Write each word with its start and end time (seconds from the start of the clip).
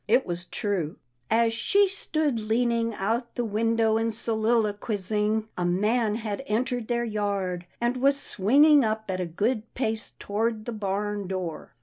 It 0.07 0.25
was 0.25 0.45
true. 0.45 0.97
As 1.29 1.53
she 1.53 1.87
stood 1.87 2.39
leaning 2.39 2.91
out 2.95 3.35
the 3.35 3.45
win 3.45 3.75
dow, 3.75 3.97
and 3.97 4.11
soliloquizing, 4.11 5.47
a 5.55 5.63
man 5.63 6.15
had 6.15 6.41
entered 6.47 6.87
their 6.87 7.05
yard, 7.05 7.67
and 7.79 7.97
was 7.97 8.19
swinging 8.19 8.83
up 8.83 9.11
at 9.11 9.21
a 9.21 9.27
good 9.27 9.71
pace 9.75 10.13
toward 10.17 10.65
the 10.65 10.71
barn 10.71 11.27
door. 11.27 11.75